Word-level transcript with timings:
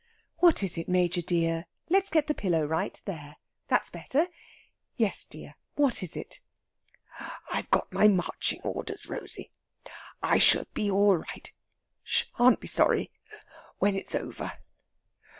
"What 0.37 0.63
is 0.63 0.79
it, 0.79 0.89
Major 0.89 1.21
dear?... 1.21 1.67
Let's 1.87 2.09
get 2.09 2.25
the 2.25 2.33
pillow 2.33 2.65
right.... 2.65 2.99
There, 3.05 3.35
that's 3.67 3.91
better! 3.91 4.29
Yes, 4.97 5.25
dear; 5.25 5.53
what 5.75 6.01
is 6.01 6.17
it?" 6.17 6.39
"I've 7.51 7.69
got 7.69 7.93
my 7.93 8.07
marching 8.07 8.61
orders, 8.63 9.05
Rosey. 9.05 9.51
I 10.23 10.39
shall 10.39 10.65
be 10.73 10.89
all 10.89 11.17
right. 11.17 11.53
Shan't 12.01 12.59
be 12.59 12.65
sorry... 12.67 13.11
when 13.77 13.93
it's 13.93 14.15
over.... 14.15 14.53